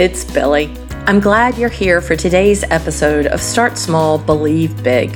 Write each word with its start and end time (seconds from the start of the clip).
it's 0.00 0.24
Billie. 0.24 0.74
I'm 1.04 1.20
glad 1.20 1.58
you're 1.58 1.68
here 1.68 2.00
for 2.00 2.16
today's 2.16 2.64
episode 2.64 3.26
of 3.26 3.38
Start 3.38 3.76
Small, 3.76 4.16
Believe 4.16 4.82
Big. 4.82 5.14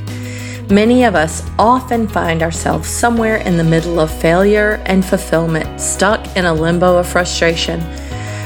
Many 0.70 1.04
of 1.04 1.14
us 1.14 1.42
often 1.58 2.06
find 2.06 2.42
ourselves 2.42 2.86
somewhere 2.86 3.38
in 3.38 3.56
the 3.56 3.64
middle 3.64 3.98
of 3.98 4.10
failure 4.10 4.82
and 4.84 5.02
fulfillment, 5.02 5.80
stuck 5.80 6.36
in 6.36 6.44
a 6.44 6.52
limbo 6.52 6.98
of 6.98 7.08
frustration. 7.08 7.80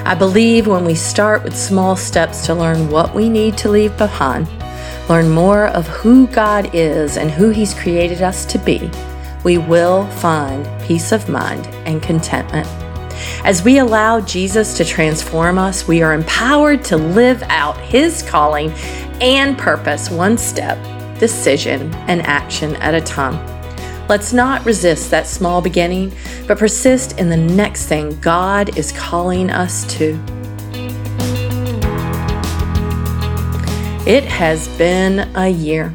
I 0.06 0.14
believe 0.14 0.68
when 0.68 0.84
we 0.84 0.94
start 0.94 1.42
with 1.42 1.58
small 1.58 1.96
steps 1.96 2.46
to 2.46 2.54
learn 2.54 2.88
what 2.88 3.16
we 3.16 3.28
need 3.28 3.58
to 3.58 3.68
leave 3.68 3.98
behind, 3.98 4.48
learn 5.08 5.28
more 5.30 5.66
of 5.66 5.88
who 5.88 6.28
God 6.28 6.72
is 6.72 7.16
and 7.16 7.32
who 7.32 7.50
He's 7.50 7.74
created 7.74 8.22
us 8.22 8.46
to 8.46 8.60
be, 8.60 8.88
we 9.42 9.58
will 9.58 10.06
find 10.06 10.64
peace 10.84 11.10
of 11.10 11.28
mind 11.28 11.66
and 11.84 12.00
contentment. 12.00 12.87
As 13.44 13.62
we 13.62 13.78
allow 13.78 14.20
Jesus 14.20 14.76
to 14.76 14.84
transform 14.84 15.58
us, 15.58 15.88
we 15.88 16.02
are 16.02 16.12
empowered 16.12 16.84
to 16.84 16.96
live 16.96 17.42
out 17.44 17.78
His 17.78 18.22
calling 18.22 18.70
and 19.20 19.56
purpose 19.56 20.10
one 20.10 20.38
step, 20.38 20.78
decision, 21.18 21.94
and 22.08 22.22
action 22.22 22.76
at 22.76 22.94
a 22.94 23.00
time. 23.00 23.36
Let's 24.08 24.32
not 24.32 24.64
resist 24.64 25.10
that 25.10 25.26
small 25.26 25.60
beginning, 25.60 26.14
but 26.46 26.58
persist 26.58 27.18
in 27.18 27.28
the 27.28 27.36
next 27.36 27.86
thing 27.86 28.18
God 28.20 28.78
is 28.78 28.92
calling 28.92 29.50
us 29.50 29.84
to. 29.98 30.14
It 34.06 34.24
has 34.24 34.66
been 34.78 35.30
a 35.36 35.48
year. 35.48 35.94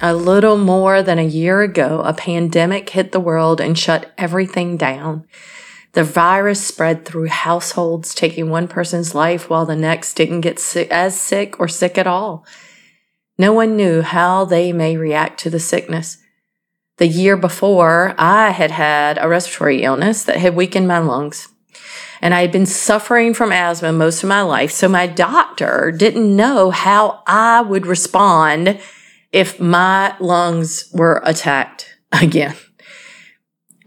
A 0.00 0.12
little 0.12 0.58
more 0.58 1.00
than 1.00 1.20
a 1.20 1.24
year 1.24 1.60
ago, 1.60 2.02
a 2.04 2.12
pandemic 2.12 2.90
hit 2.90 3.12
the 3.12 3.20
world 3.20 3.60
and 3.60 3.78
shut 3.78 4.12
everything 4.18 4.76
down. 4.76 5.28
The 5.92 6.04
virus 6.04 6.66
spread 6.66 7.04
through 7.04 7.26
households, 7.26 8.14
taking 8.14 8.48
one 8.48 8.66
person's 8.66 9.14
life 9.14 9.50
while 9.50 9.66
the 9.66 9.76
next 9.76 10.14
didn't 10.14 10.40
get 10.40 10.58
sick, 10.58 10.90
as 10.90 11.20
sick 11.20 11.60
or 11.60 11.68
sick 11.68 11.98
at 11.98 12.06
all. 12.06 12.46
No 13.38 13.52
one 13.52 13.76
knew 13.76 14.00
how 14.02 14.44
they 14.44 14.72
may 14.72 14.96
react 14.96 15.40
to 15.40 15.50
the 15.50 15.60
sickness. 15.60 16.18
The 16.96 17.06
year 17.06 17.36
before, 17.36 18.14
I 18.18 18.50
had 18.50 18.70
had 18.70 19.18
a 19.20 19.28
respiratory 19.28 19.82
illness 19.82 20.24
that 20.24 20.36
had 20.36 20.56
weakened 20.56 20.88
my 20.88 20.98
lungs. 20.98 21.48
And 22.22 22.32
I 22.32 22.42
had 22.42 22.52
been 22.52 22.66
suffering 22.66 23.34
from 23.34 23.52
asthma 23.52 23.92
most 23.92 24.22
of 24.22 24.28
my 24.28 24.42
life, 24.42 24.70
so 24.70 24.88
my 24.88 25.06
doctor 25.06 25.90
didn't 25.90 26.36
know 26.36 26.70
how 26.70 27.22
I 27.26 27.60
would 27.60 27.86
respond 27.86 28.78
if 29.32 29.58
my 29.58 30.14
lungs 30.20 30.88
were 30.92 31.20
attacked 31.24 31.96
again. 32.12 32.54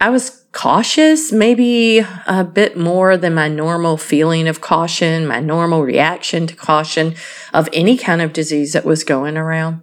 I 0.01 0.09
was 0.09 0.44
cautious, 0.55 1.33
maybe 1.33 1.99
a 2.25 2.43
bit 2.45 2.77
more 2.77 3.17
than 3.17 3.33
my 3.35 3.49
normal 3.49 3.97
feeling 3.97 4.47
of 4.47 4.61
caution, 4.61 5.27
my 5.27 5.41
normal 5.41 5.83
reaction 5.83 6.47
to 6.47 6.55
caution 6.55 7.13
of 7.53 7.67
any 7.73 7.97
kind 7.97 8.21
of 8.21 8.31
disease 8.31 8.71
that 8.71 8.85
was 8.85 9.03
going 9.03 9.35
around. 9.35 9.81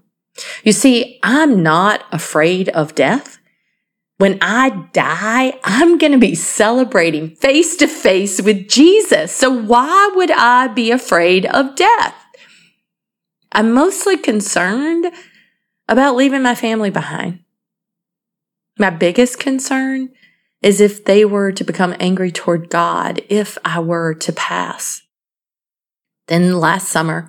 You 0.65 0.73
see, 0.73 1.21
I'm 1.23 1.63
not 1.63 2.05
afraid 2.11 2.71
of 2.71 2.95
death. 2.95 3.39
When 4.17 4.39
I 4.41 4.89
die, 4.95 5.61
I'm 5.63 5.99
going 5.99 6.13
to 6.13 6.19
be 6.19 6.35
celebrating 6.35 7.37
face 7.37 7.77
to 7.77 7.87
face 7.87 8.41
with 8.41 8.67
Jesus. 8.69 9.31
So 9.31 9.51
why 9.51 10.11
would 10.15 10.31
I 10.31 10.69
be 10.69 10.91
afraid 10.91 11.45
of 11.45 11.77
death? 11.77 12.15
I'm 13.53 13.73
mostly 13.73 14.17
concerned 14.17 15.13
about 15.87 16.17
leaving 16.17 16.43
my 16.43 16.55
family 16.55 16.89
behind. 16.89 17.41
My 18.79 18.89
biggest 18.89 19.39
concern 19.39 20.09
is 20.63 20.81
if 20.81 21.05
they 21.05 21.25
were 21.25 21.53
to 21.53 21.65
become 21.65 21.95
angry 21.99 22.31
toward 22.31 22.71
God 22.71 23.21
if 23.29 23.59
I 23.65 23.81
were 23.81 24.15
to 24.15 24.33
pass. 24.33 25.03
Then 26.29 26.59
last 26.59 26.89
summer, 26.89 27.29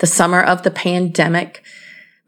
the 0.00 0.06
summer 0.06 0.42
of 0.42 0.62
the 0.62 0.70
pandemic, 0.70 1.64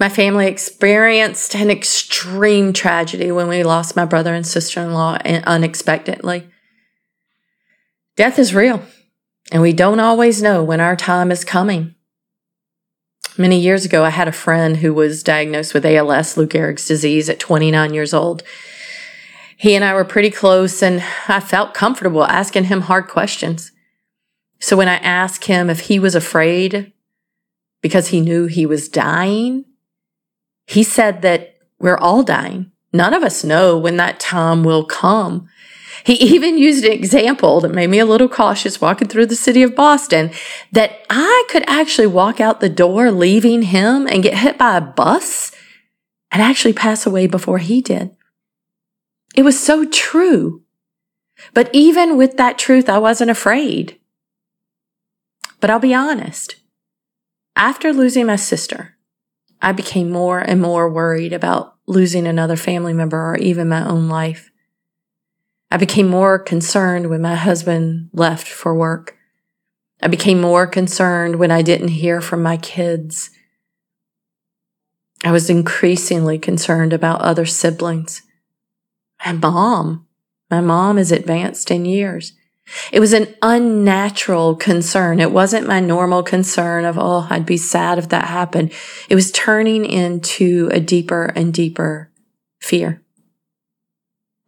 my 0.00 0.08
family 0.08 0.46
experienced 0.46 1.54
an 1.54 1.70
extreme 1.70 2.72
tragedy 2.72 3.30
when 3.30 3.48
we 3.48 3.62
lost 3.62 3.96
my 3.96 4.04
brother 4.04 4.34
and 4.34 4.46
sister 4.46 4.80
in 4.80 4.92
law 4.92 5.18
unexpectedly. 5.24 6.48
Death 8.16 8.38
is 8.38 8.54
real, 8.54 8.82
and 9.52 9.60
we 9.60 9.74
don't 9.74 10.00
always 10.00 10.42
know 10.42 10.64
when 10.64 10.80
our 10.80 10.96
time 10.96 11.30
is 11.30 11.44
coming. 11.44 11.94
Many 13.38 13.58
years 13.58 13.84
ago, 13.84 14.04
I 14.04 14.10
had 14.10 14.28
a 14.28 14.32
friend 14.32 14.78
who 14.78 14.94
was 14.94 15.22
diagnosed 15.22 15.74
with 15.74 15.84
ALS, 15.84 16.38
Lou 16.38 16.46
Gehrig's 16.46 16.88
disease, 16.88 17.28
at 17.28 17.38
29 17.38 17.92
years 17.92 18.14
old 18.14 18.42
he 19.56 19.74
and 19.74 19.84
I 19.84 19.94
were 19.94 20.04
pretty 20.04 20.30
close 20.30 20.82
and 20.82 21.02
I 21.28 21.40
felt 21.40 21.74
comfortable 21.74 22.24
asking 22.24 22.64
him 22.64 22.82
hard 22.82 23.08
questions. 23.08 23.72
So 24.60 24.76
when 24.76 24.88
I 24.88 24.96
asked 24.96 25.46
him 25.46 25.68
if 25.68 25.80
he 25.80 25.98
was 25.98 26.14
afraid 26.14 26.92
because 27.82 28.08
he 28.08 28.20
knew 28.20 28.46
he 28.46 28.66
was 28.66 28.88
dying, 28.88 29.64
he 30.66 30.82
said 30.82 31.22
that 31.22 31.56
we're 31.78 31.98
all 31.98 32.22
dying. 32.22 32.72
None 32.92 33.14
of 33.14 33.22
us 33.22 33.44
know 33.44 33.76
when 33.78 33.96
that 33.96 34.20
time 34.20 34.64
will 34.64 34.84
come. 34.84 35.48
He 36.04 36.14
even 36.34 36.58
used 36.58 36.84
an 36.84 36.92
example 36.92 37.60
that 37.60 37.74
made 37.74 37.88
me 37.90 37.98
a 37.98 38.06
little 38.06 38.28
cautious 38.28 38.80
walking 38.80 39.08
through 39.08 39.26
the 39.26 39.36
city 39.36 39.62
of 39.62 39.74
Boston 39.74 40.30
that 40.72 41.00
I 41.10 41.46
could 41.50 41.64
actually 41.66 42.06
walk 42.06 42.40
out 42.40 42.60
the 42.60 42.68
door 42.68 43.10
leaving 43.10 43.62
him 43.62 44.06
and 44.06 44.22
get 44.22 44.38
hit 44.38 44.58
by 44.58 44.76
a 44.76 44.80
bus 44.80 45.52
and 46.30 46.42
actually 46.42 46.72
pass 46.72 47.06
away 47.06 47.26
before 47.26 47.58
he 47.58 47.80
did. 47.80 48.15
It 49.36 49.44
was 49.44 49.62
so 49.62 49.84
true. 49.84 50.62
But 51.52 51.68
even 51.72 52.16
with 52.16 52.38
that 52.38 52.58
truth, 52.58 52.88
I 52.88 52.98
wasn't 52.98 53.30
afraid. 53.30 54.00
But 55.60 55.70
I'll 55.70 55.78
be 55.78 55.94
honest. 55.94 56.56
After 57.54 57.92
losing 57.92 58.26
my 58.26 58.36
sister, 58.36 58.96
I 59.60 59.72
became 59.72 60.10
more 60.10 60.40
and 60.40 60.60
more 60.60 60.90
worried 60.90 61.32
about 61.32 61.74
losing 61.86 62.26
another 62.26 62.56
family 62.56 62.92
member 62.92 63.18
or 63.18 63.36
even 63.36 63.68
my 63.68 63.86
own 63.86 64.08
life. 64.08 64.50
I 65.70 65.76
became 65.76 66.08
more 66.08 66.38
concerned 66.38 67.10
when 67.10 67.22
my 67.22 67.34
husband 67.34 68.10
left 68.12 68.48
for 68.48 68.74
work. 68.74 69.16
I 70.02 70.08
became 70.08 70.40
more 70.40 70.66
concerned 70.66 71.36
when 71.36 71.50
I 71.50 71.62
didn't 71.62 71.88
hear 71.88 72.20
from 72.20 72.42
my 72.42 72.56
kids. 72.56 73.30
I 75.24 75.32
was 75.32 75.50
increasingly 75.50 76.38
concerned 76.38 76.92
about 76.92 77.22
other 77.22 77.46
siblings. 77.46 78.22
My 79.24 79.32
mom, 79.32 80.06
my 80.50 80.60
mom 80.60 80.98
is 80.98 81.12
advanced 81.12 81.70
in 81.70 81.84
years. 81.84 82.32
It 82.92 83.00
was 83.00 83.12
an 83.12 83.34
unnatural 83.42 84.56
concern. 84.56 85.20
It 85.20 85.30
wasn't 85.30 85.68
my 85.68 85.80
normal 85.80 86.22
concern 86.22 86.84
of, 86.84 86.98
oh, 86.98 87.26
I'd 87.30 87.46
be 87.46 87.56
sad 87.56 87.98
if 87.98 88.08
that 88.08 88.26
happened. 88.26 88.72
It 89.08 89.14
was 89.14 89.30
turning 89.30 89.84
into 89.84 90.68
a 90.72 90.80
deeper 90.80 91.26
and 91.36 91.54
deeper 91.54 92.10
fear. 92.60 93.02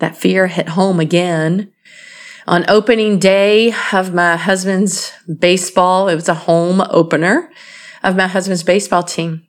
That 0.00 0.16
fear 0.16 0.48
hit 0.48 0.70
home 0.70 1.00
again 1.00 1.72
on 2.46 2.64
opening 2.68 3.18
day 3.18 3.72
of 3.92 4.14
my 4.14 4.36
husband's 4.36 5.12
baseball. 5.38 6.08
It 6.08 6.14
was 6.14 6.28
a 6.28 6.34
home 6.34 6.82
opener 6.90 7.50
of 8.02 8.16
my 8.16 8.26
husband's 8.26 8.62
baseball 8.62 9.02
team. 9.02 9.46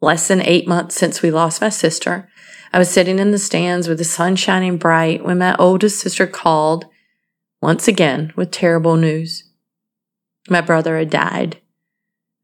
Less 0.00 0.28
than 0.28 0.40
eight 0.40 0.68
months 0.68 0.94
since 0.94 1.22
we 1.22 1.30
lost 1.30 1.60
my 1.60 1.70
sister. 1.70 2.30
I 2.72 2.78
was 2.78 2.90
sitting 2.90 3.18
in 3.18 3.30
the 3.30 3.38
stands 3.38 3.88
with 3.88 3.98
the 3.98 4.04
sun 4.04 4.36
shining 4.36 4.76
bright 4.76 5.24
when 5.24 5.38
my 5.38 5.56
oldest 5.56 6.00
sister 6.00 6.26
called 6.26 6.86
once 7.60 7.88
again 7.88 8.32
with 8.36 8.50
terrible 8.50 8.96
news. 8.96 9.44
My 10.48 10.60
brother 10.60 10.98
had 10.98 11.10
died. 11.10 11.58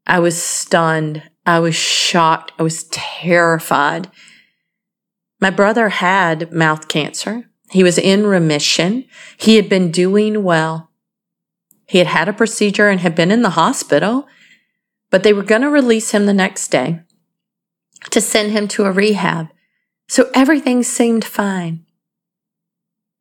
I 0.07 0.19
was 0.19 0.41
stunned. 0.41 1.23
I 1.45 1.59
was 1.59 1.75
shocked. 1.75 2.51
I 2.59 2.63
was 2.63 2.85
terrified. 2.85 4.09
My 5.39 5.49
brother 5.49 5.89
had 5.89 6.51
mouth 6.51 6.87
cancer. 6.87 7.49
He 7.71 7.83
was 7.83 7.97
in 7.97 8.25
remission. 8.25 9.05
He 9.37 9.55
had 9.55 9.69
been 9.69 9.91
doing 9.91 10.43
well. 10.43 10.91
He 11.87 11.99
had 11.99 12.07
had 12.07 12.27
a 12.27 12.33
procedure 12.33 12.89
and 12.89 12.99
had 12.99 13.15
been 13.15 13.31
in 13.31 13.41
the 13.41 13.51
hospital, 13.51 14.27
but 15.11 15.23
they 15.23 15.33
were 15.33 15.43
going 15.43 15.61
to 15.61 15.69
release 15.69 16.11
him 16.11 16.25
the 16.25 16.33
next 16.33 16.69
day 16.69 17.01
to 18.11 18.21
send 18.21 18.51
him 18.51 18.67
to 18.69 18.85
a 18.85 18.91
rehab. 18.91 19.47
So 20.07 20.29
everything 20.33 20.83
seemed 20.83 21.25
fine. 21.25 21.85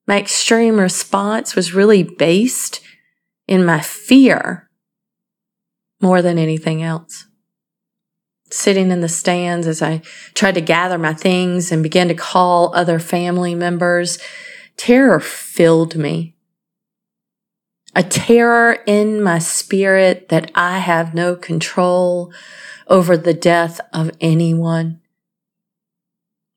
My 0.07 0.19
extreme 0.19 0.79
response 0.79 1.57
was 1.57 1.75
really 1.75 2.03
based 2.03 2.81
in 3.49 3.65
my 3.65 3.81
fear 3.81 4.69
more 6.01 6.21
than 6.21 6.39
anything 6.39 6.83
else. 6.83 7.27
Sitting 8.51 8.91
in 8.91 9.01
the 9.01 9.09
stands 9.09 9.67
as 9.67 9.81
I 9.81 10.03
tried 10.35 10.55
to 10.57 10.61
gather 10.61 10.99
my 10.99 11.15
things 11.15 11.73
and 11.73 11.83
began 11.83 12.09
to 12.09 12.15
call 12.15 12.75
other 12.75 12.99
family 12.99 13.55
members, 13.55 14.19
terror 14.77 15.21
filled 15.21 15.97
me. 15.97 16.37
A 17.97 18.03
terror 18.03 18.79
in 18.87 19.23
my 19.23 19.39
spirit 19.39 20.29
that 20.29 20.51
I 20.55 20.79
have 20.79 21.15
no 21.15 21.35
control 21.37 22.33
over 22.87 23.17
the 23.17 23.35
death 23.35 23.81
of 23.93 24.11
anyone 24.21 25.01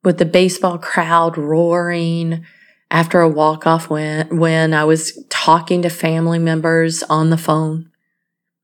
with 0.07 0.19
the 0.19 0.25
baseball 0.25 0.77
crowd 0.77 1.37
roaring 1.37 2.45
after 2.89 3.19
a 3.19 3.27
walk-off 3.27 3.89
win, 3.89 4.25
when 4.39 4.73
I 4.73 4.85
was 4.85 5.21
talking 5.27 5.81
to 5.81 5.89
family 5.89 6.39
members 6.39 7.03
on 7.03 7.29
the 7.29 7.37
phone. 7.37 7.91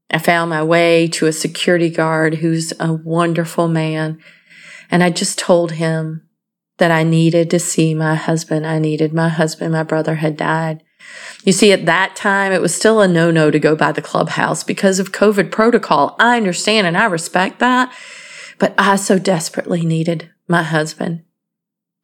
I 0.10 0.20
found 0.20 0.52
my 0.52 0.64
way 0.64 1.10
to 1.10 1.28
a 1.28 1.34
security 1.34 1.90
guard 1.90 2.36
who's 2.36 2.72
a 2.80 2.94
wonderful 2.94 3.68
man. 3.68 4.20
And 4.90 5.04
I 5.04 5.10
just 5.10 5.38
told 5.38 5.74
him 5.74 6.26
that 6.78 6.92
I 6.92 7.04
needed 7.04 7.50
to 7.50 7.60
see 7.60 7.94
my 7.94 8.16
husband. 8.16 8.66
I 8.66 8.80
needed 8.80 9.14
my 9.14 9.28
husband. 9.28 9.74
My 9.74 9.84
brother 9.84 10.16
had 10.16 10.38
died. 10.38 10.82
You 11.44 11.52
see, 11.52 11.74
at 11.74 11.86
that 11.88 12.16
time, 12.16 12.54
it 12.54 12.62
was 12.62 12.74
still 12.74 13.02
a 13.02 13.08
no 13.10 13.32
no 13.32 13.52
to 13.52 13.60
go 13.60 13.76
by 13.76 13.92
the 13.92 14.02
clubhouse 14.02 14.64
because 14.64 14.98
of 14.98 15.12
COVID 15.12 15.52
protocol. 15.52 16.16
I 16.20 16.38
understand 16.38 16.88
and 16.88 16.98
I 16.98 17.04
respect 17.04 17.60
that, 17.60 17.94
but 18.60 18.74
I 18.78 18.96
so 18.96 19.20
desperately 19.20 19.86
needed 19.86 20.32
my 20.48 20.64
husband. 20.64 21.24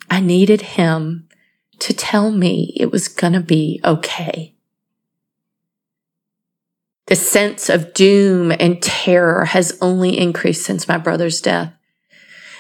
I 0.10 0.20
needed 0.20 0.62
him 0.62 1.28
to 1.80 1.94
tell 1.94 2.32
me 2.32 2.74
it 2.78 2.92
was 2.92 3.08
going 3.08 3.34
to 3.34 3.40
be 3.40 3.80
okay. 3.84 4.56
The 7.08 7.16
sense 7.16 7.70
of 7.70 7.94
doom 7.94 8.52
and 8.52 8.82
terror 8.84 9.46
has 9.46 9.78
only 9.82 10.18
increased 10.20 10.64
since 10.64 10.88
my 10.88 10.98
brother's 10.98 11.42
death. 11.42 11.74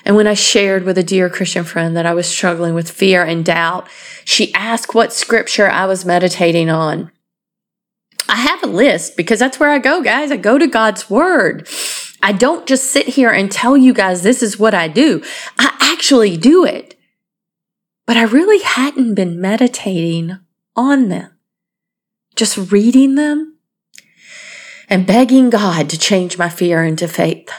And 0.06 0.15
when 0.15 0.27
I 0.27 0.33
shared 0.33 0.83
with 0.83 0.97
a 0.97 1.03
dear 1.03 1.30
Christian 1.30 1.63
friend 1.63 1.95
that 1.95 2.06
I 2.06 2.13
was 2.13 2.27
struggling 2.27 2.74
with 2.74 2.89
fear 2.89 3.24
and 3.24 3.45
doubt, 3.45 3.88
she 4.25 4.53
asked 4.53 4.95
what 4.95 5.13
scripture 5.13 5.69
I 5.69 5.85
was 5.85 6.06
meditating 6.06 6.69
on. 6.69 7.12
I 8.27 8.38
have 8.38 8.63
a 8.63 8.68
list 8.68 9.18
because 9.18 9.39
that's 9.39 9.59
where 9.59 9.69
I 9.69 9.80
go, 9.80 10.01
guys. 10.01 10.31
I 10.31 10.38
go 10.38 10.57
to 10.57 10.68
God's 10.68 11.09
word. 11.09 11.68
I 12.21 12.31
don't 12.31 12.68
just 12.68 12.92
sit 12.92 13.07
here 13.07 13.30
and 13.30 13.51
tell 13.51 13.77
you 13.77 13.94
guys 13.94 14.24
this 14.24 14.44
is 14.44 14.59
what 14.59 14.74
I 14.74 14.88
do. 14.88 15.24
I 15.57 15.75
actually 15.80 16.38
do 16.38 16.65
it. 16.65 16.98
But 18.09 18.17
I 18.17 18.23
really 18.23 18.63
hadn't 18.63 19.13
been 19.13 19.39
meditating 19.39 20.39
on 20.75 21.09
them, 21.09 21.29
just 22.35 22.71
reading 22.71 23.13
them 23.13 23.59
and 24.89 25.06
begging 25.06 25.51
God 25.51 25.91
to 25.91 26.00
change 26.00 26.35
my 26.35 26.50
fear 26.50 26.83
into 26.83 27.07
faith. 27.07 27.51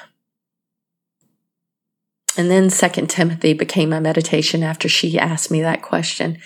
And 2.37 2.51
then 2.51 2.69
Second 2.69 3.09
Timothy 3.09 3.53
became 3.53 3.91
my 3.91 4.01
meditation 4.01 4.65
after 4.65 4.89
she 4.89 5.21
asked 5.21 5.53
me 5.53 5.61
that 5.61 5.83
question. 5.83 6.39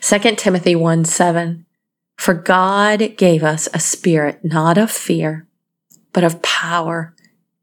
Second 0.00 0.38
Timothy 0.38 0.76
1 0.76 1.04
7. 1.04 1.66
For 2.16 2.34
God 2.34 3.16
gave 3.16 3.42
us 3.42 3.68
a 3.74 3.80
spirit 3.80 4.44
not 4.44 4.78
of 4.78 4.88
fear, 4.88 5.48
but 6.12 6.22
of 6.22 6.42
power 6.42 7.12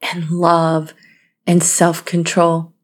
and 0.02 0.30
love 0.30 0.94
and 1.48 1.64
self 1.64 2.04
control. 2.04 2.75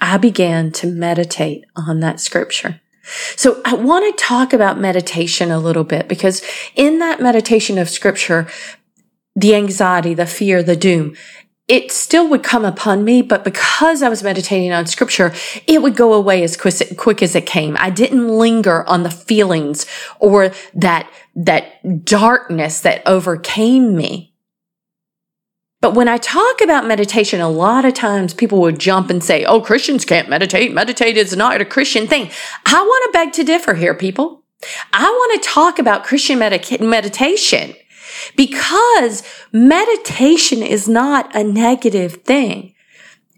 I 0.00 0.16
began 0.16 0.72
to 0.72 0.86
meditate 0.86 1.64
on 1.76 2.00
that 2.00 2.20
scripture. 2.20 2.80
So 3.36 3.60
I 3.64 3.74
want 3.74 4.04
to 4.16 4.24
talk 4.24 4.52
about 4.52 4.78
meditation 4.78 5.50
a 5.50 5.58
little 5.58 5.84
bit 5.84 6.08
because 6.08 6.42
in 6.76 6.98
that 6.98 7.20
meditation 7.20 7.78
of 7.78 7.88
scripture, 7.88 8.46
the 9.34 9.54
anxiety, 9.54 10.14
the 10.14 10.26
fear, 10.26 10.62
the 10.62 10.76
doom, 10.76 11.16
it 11.68 11.92
still 11.92 12.28
would 12.28 12.42
come 12.42 12.64
upon 12.64 13.04
me, 13.04 13.20
but 13.20 13.44
because 13.44 14.02
I 14.02 14.08
was 14.08 14.22
meditating 14.22 14.72
on 14.72 14.86
scripture, 14.86 15.34
it 15.66 15.82
would 15.82 15.96
go 15.96 16.14
away 16.14 16.42
as 16.42 16.56
quick, 16.56 17.22
as 17.22 17.34
it 17.34 17.44
came. 17.44 17.76
I 17.78 17.90
didn't 17.90 18.26
linger 18.26 18.88
on 18.88 19.02
the 19.02 19.10
feelings 19.10 19.84
or 20.18 20.52
that, 20.74 21.10
that 21.36 22.04
darkness 22.06 22.80
that 22.80 23.02
overcame 23.04 23.94
me. 23.94 24.32
But 25.80 25.94
when 25.94 26.08
I 26.08 26.16
talk 26.16 26.60
about 26.60 26.86
meditation, 26.86 27.40
a 27.40 27.48
lot 27.48 27.84
of 27.84 27.94
times 27.94 28.34
people 28.34 28.60
will 28.60 28.72
jump 28.72 29.10
and 29.10 29.22
say, 29.22 29.44
Oh, 29.44 29.60
Christians 29.60 30.04
can't 30.04 30.28
meditate. 30.28 30.72
Meditate 30.72 31.16
is 31.16 31.36
not 31.36 31.60
a 31.60 31.64
Christian 31.64 32.08
thing. 32.08 32.30
I 32.66 32.80
want 32.80 33.12
to 33.12 33.18
beg 33.18 33.32
to 33.34 33.44
differ 33.44 33.74
here, 33.74 33.94
people. 33.94 34.42
I 34.92 35.04
want 35.04 35.40
to 35.40 35.48
talk 35.48 35.78
about 35.78 36.04
Christian 36.04 36.38
meditation 36.40 37.74
because 38.36 39.22
meditation 39.52 40.62
is 40.62 40.88
not 40.88 41.34
a 41.34 41.44
negative 41.44 42.14
thing. 42.24 42.74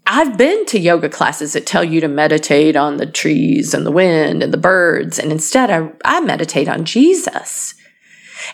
I've 0.07 0.35
been 0.35 0.65
to 0.67 0.79
yoga 0.79 1.09
classes 1.09 1.53
that 1.53 1.67
tell 1.67 1.83
you 1.83 2.01
to 2.01 2.07
meditate 2.07 2.75
on 2.75 2.97
the 2.97 3.05
trees 3.05 3.75
and 3.75 3.85
the 3.85 3.91
wind 3.91 4.41
and 4.41 4.51
the 4.51 4.57
birds, 4.57 5.19
and 5.19 5.31
instead 5.31 5.69
I, 5.69 5.91
I 6.03 6.21
meditate 6.21 6.67
on 6.67 6.85
Jesus. 6.85 7.75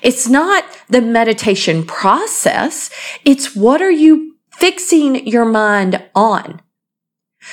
It's 0.01 0.27
not 0.27 0.65
the 0.89 1.01
meditation 1.01 1.85
process. 1.85 2.89
It's 3.25 3.55
what 3.55 3.81
are 3.81 3.91
you 3.91 4.35
fixing 4.51 5.27
your 5.27 5.45
mind 5.45 6.03
on? 6.15 6.61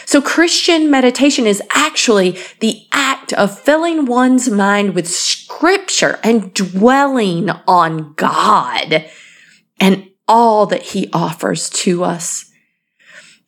So 0.07 0.21
Christian 0.21 0.91
meditation 0.91 1.47
is 1.47 1.63
actually 1.71 2.39
the 2.61 2.83
act 2.93 3.33
of 3.33 3.59
filling 3.59 4.07
one's 4.07 4.49
mind 4.49 4.95
with 4.95 5.09
scripture 5.09 6.19
and 6.23 6.53
dwelling 6.53 7.51
on 7.69 8.15
God 8.15 9.07
and 9.79 10.11
all 10.27 10.67
that 10.67 10.83
he 10.83 11.09
offers 11.13 11.71
to 11.71 12.05
us. 12.05 12.51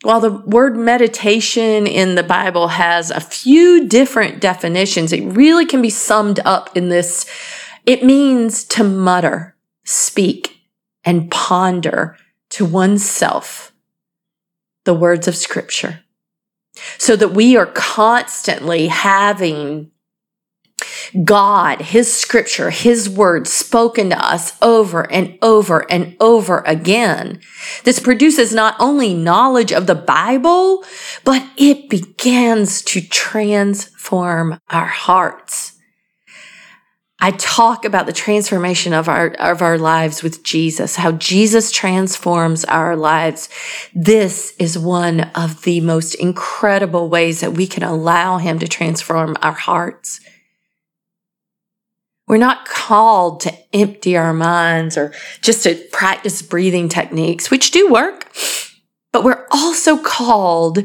While 0.02 0.20
the 0.20 0.30
word 0.30 0.76
meditation 0.76 1.86
in 1.86 2.14
the 2.14 2.22
Bible 2.22 2.68
has 2.68 3.10
a 3.10 3.20
few 3.20 3.88
different 3.88 4.40
definitions, 4.40 5.12
it 5.12 5.24
really 5.24 5.66
can 5.66 5.82
be 5.82 5.90
summed 5.90 6.38
up 6.44 6.76
in 6.76 6.90
this. 6.90 7.26
It 7.86 8.04
means 8.04 8.64
to 8.64 8.84
mutter, 8.84 9.56
speak, 9.84 10.60
and 11.04 11.30
ponder 11.30 12.16
to 12.50 12.64
oneself 12.64 13.72
the 14.84 14.94
words 14.94 15.28
of 15.28 15.36
scripture 15.36 16.00
so 16.98 17.16
that 17.16 17.32
we 17.32 17.56
are 17.56 17.66
constantly 17.66 18.88
having 18.88 19.90
God, 21.24 21.80
His 21.80 22.12
scripture, 22.12 22.70
His 22.70 23.08
word 23.08 23.46
spoken 23.46 24.10
to 24.10 24.24
us 24.24 24.60
over 24.60 25.10
and 25.10 25.38
over 25.40 25.90
and 25.90 26.16
over 26.20 26.58
again. 26.66 27.40
This 27.84 28.00
produces 28.00 28.52
not 28.52 28.74
only 28.78 29.14
knowledge 29.14 29.72
of 29.72 29.86
the 29.86 29.94
Bible, 29.94 30.84
but 31.24 31.46
it 31.56 31.88
begins 31.88 32.82
to 32.82 33.00
transform 33.00 34.58
our 34.68 34.86
hearts. 34.86 35.75
I 37.18 37.30
talk 37.30 37.84
about 37.86 38.06
the 38.06 38.12
transformation 38.12 38.92
of 38.92 39.08
our, 39.08 39.28
of 39.38 39.62
our 39.62 39.78
lives 39.78 40.22
with 40.22 40.44
Jesus, 40.44 40.96
how 40.96 41.12
Jesus 41.12 41.72
transforms 41.72 42.64
our 42.66 42.94
lives. 42.94 43.48
This 43.94 44.54
is 44.58 44.78
one 44.78 45.20
of 45.34 45.62
the 45.62 45.80
most 45.80 46.14
incredible 46.14 47.08
ways 47.08 47.40
that 47.40 47.54
we 47.54 47.66
can 47.66 47.82
allow 47.82 48.36
him 48.36 48.58
to 48.58 48.68
transform 48.68 49.34
our 49.40 49.52
hearts. 49.52 50.20
We're 52.28 52.36
not 52.36 52.66
called 52.66 53.40
to 53.40 53.54
empty 53.72 54.16
our 54.16 54.34
minds 54.34 54.98
or 54.98 55.14
just 55.40 55.62
to 55.62 55.76
practice 55.92 56.42
breathing 56.42 56.88
techniques, 56.88 57.50
which 57.50 57.70
do 57.70 57.90
work, 57.90 58.30
but 59.12 59.24
we're 59.24 59.46
also 59.50 59.96
called 59.96 60.80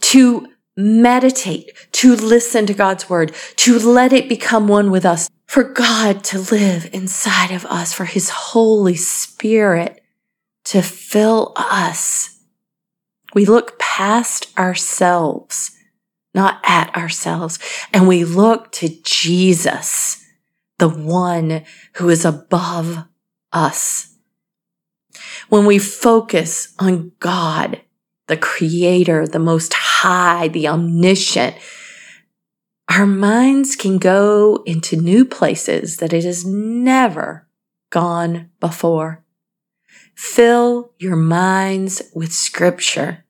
to 0.00 0.48
meditate, 0.76 1.70
to 1.92 2.16
listen 2.16 2.66
to 2.66 2.74
God's 2.74 3.08
word, 3.08 3.34
to 3.56 3.78
let 3.78 4.12
it 4.12 4.28
become 4.28 4.66
one 4.66 4.90
with 4.90 5.04
us, 5.04 5.30
for 5.54 5.62
God 5.62 6.24
to 6.24 6.40
live 6.40 6.90
inside 6.92 7.52
of 7.52 7.64
us, 7.66 7.92
for 7.92 8.06
his 8.06 8.28
Holy 8.28 8.96
Spirit 8.96 10.02
to 10.64 10.82
fill 10.82 11.52
us. 11.54 12.40
We 13.34 13.44
look 13.44 13.78
past 13.78 14.48
ourselves, 14.58 15.70
not 16.34 16.60
at 16.64 16.92
ourselves, 16.96 17.60
and 17.92 18.08
we 18.08 18.24
look 18.24 18.72
to 18.72 19.00
Jesus, 19.04 20.26
the 20.80 20.88
one 20.88 21.62
who 21.98 22.08
is 22.08 22.24
above 22.24 23.04
us. 23.52 24.12
When 25.50 25.66
we 25.66 25.78
focus 25.78 26.74
on 26.80 27.12
God, 27.20 27.80
the 28.26 28.36
creator, 28.36 29.24
the 29.28 29.38
most 29.38 29.72
high, 29.72 30.48
the 30.48 30.66
omniscient, 30.66 31.54
our 32.88 33.06
minds 33.06 33.76
can 33.76 33.98
go 33.98 34.62
into 34.66 34.96
new 34.96 35.24
places 35.24 35.96
that 35.98 36.12
it 36.12 36.24
has 36.24 36.44
never 36.44 37.48
gone 37.90 38.50
before. 38.60 39.24
Fill 40.14 40.92
your 40.98 41.16
minds 41.16 42.02
with 42.14 42.32
scripture. 42.32 43.24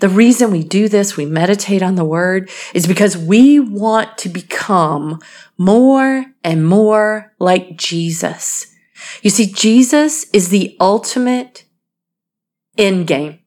The 0.00 0.08
reason 0.08 0.50
we 0.50 0.64
do 0.64 0.88
this, 0.88 1.16
we 1.16 1.26
meditate 1.26 1.82
on 1.82 1.94
the 1.94 2.04
word, 2.04 2.50
is 2.74 2.86
because 2.86 3.16
we 3.16 3.60
want 3.60 4.18
to 4.18 4.28
become 4.28 5.20
more 5.56 6.26
and 6.42 6.66
more 6.66 7.32
like 7.38 7.76
Jesus. 7.76 8.74
You 9.22 9.30
see, 9.30 9.46
Jesus 9.46 10.28
is 10.30 10.48
the 10.48 10.76
ultimate 10.80 11.64
end 12.76 13.06
game. 13.06 13.38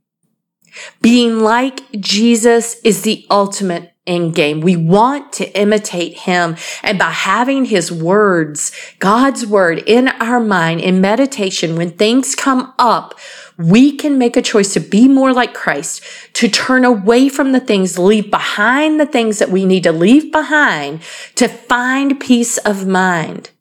Being 1.02 1.40
like 1.40 1.92
Jesus 1.92 2.76
is 2.84 3.02
the 3.02 3.26
ultimate 3.30 3.93
end 4.06 4.36
game. 4.36 4.62
We 4.62 4.76
want 4.76 5.32
to 5.34 5.58
imitate 5.58 6.20
him. 6.20 6.58
And 6.82 7.00
by 7.00 7.12
having 7.12 7.66
his 7.66 7.92
words, 7.92 8.72
God's 9.00 9.46
word 9.46 9.84
in 9.86 10.10
our 10.10 10.40
mind 10.40 10.82
in 10.82 11.02
meditation, 11.02 11.76
when 11.76 11.92
things 11.92 12.36
come 12.36 12.74
up, 12.78 13.18
we 13.58 13.96
can 13.96 14.18
make 14.18 14.36
a 14.36 14.42
choice 14.42 14.74
to 14.74 14.80
be 14.80 15.08
more 15.08 15.32
like 15.32 15.54
Christ, 15.54 16.04
to 16.34 16.50
turn 16.50 16.84
away 16.84 17.30
from 17.30 17.52
the 17.52 17.60
things, 17.60 18.00
leave 18.00 18.32
behind 18.32 19.00
the 19.00 19.06
things 19.06 19.40
that 19.40 19.50
we 19.50 19.66
need 19.66 19.84
to 19.84 19.92
leave 19.92 20.32
behind 20.32 21.02
to 21.36 21.48
find 21.48 22.20
peace 22.20 22.58
of 22.60 22.88
mind. 22.88 23.52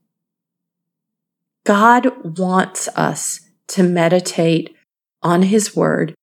God 1.64 2.38
wants 2.38 2.88
us 2.88 3.40
to 3.68 3.82
meditate 3.82 4.74
on 5.22 5.42
His 5.42 5.76
Word. 5.76 6.14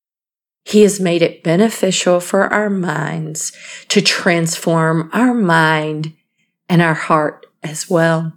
He 0.66 0.82
has 0.84 1.00
made 1.00 1.22
it 1.22 1.44
beneficial 1.44 2.20
for 2.20 2.52
our 2.54 2.70
minds 2.70 3.52
to 3.88 4.02
transform 4.02 5.10
our 5.14 5.34
mind 5.34 6.14
and 6.68 6.82
our 6.82 6.94
heart 6.94 7.46
as 7.64 7.90
well. 7.90 8.34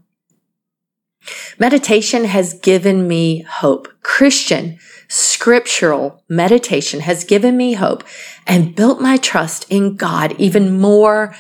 Meditation 1.59 2.25
has 2.25 2.55
given 2.55 3.07
me 3.07 3.43
hope. 3.43 3.89
Christian, 4.03 4.79
scriptural 5.09 6.25
meditation 6.29 7.01
has 7.01 7.25
given 7.25 7.57
me 7.57 7.75
hope 7.75 8.03
and 8.47 8.75
built 8.75 9.01
my 9.01 9.17
trust 9.17 9.67
in 9.71 9.97
God 9.97 10.35
even 10.39 10.79
more 10.81 11.35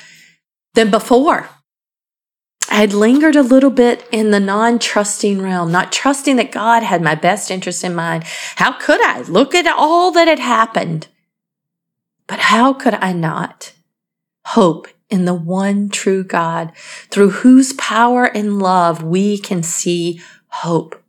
than 0.74 0.90
before. 0.90 1.48
I 2.70 2.76
had 2.76 2.94
lingered 2.94 3.36
a 3.36 3.42
little 3.42 3.70
bit 3.70 4.06
in 4.12 4.30
the 4.30 4.40
non 4.40 4.78
trusting 4.78 5.42
realm, 5.42 5.72
not 5.72 5.92
trusting 5.92 6.36
that 6.36 6.52
God 6.52 6.82
had 6.82 7.02
my 7.02 7.14
best 7.14 7.50
interest 7.50 7.84
in 7.84 7.94
mind. 7.94 8.24
How 8.56 8.72
could 8.72 9.04
I? 9.04 9.22
Look 9.22 9.54
at 9.54 9.66
all 9.66 10.10
that 10.12 10.28
had 10.28 10.38
happened. 10.38 11.08
But 12.26 12.38
how 12.38 12.72
could 12.72 12.94
I 12.94 13.12
not 13.12 13.72
hope 14.46 14.88
in 15.10 15.24
the 15.24 15.34
one 15.34 15.88
true 15.88 16.24
God 16.24 16.72
through 17.10 17.30
whose 17.30 17.72
power 17.74 18.24
and 18.24 18.58
love 18.58 19.02
we 19.02 19.38
can 19.38 19.62
see 19.62 20.20
hope? 20.48 21.02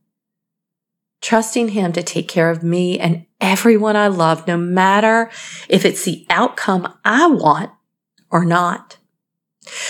Trusting 1.22 1.70
Him 1.70 1.94
to 1.94 2.04
take 2.04 2.28
care 2.28 2.50
of 2.50 2.64
me 2.64 3.00
and 3.00 3.26
everyone 3.40 3.96
I 3.96 4.08
love, 4.08 4.48
no 4.48 4.58
matter 4.58 5.30
if 5.70 5.86
it's 5.86 6.04
the 6.04 6.26
outcome 6.30 6.94
I 7.06 7.28
want 7.28 7.72
or 8.30 8.44
not. 8.44 8.98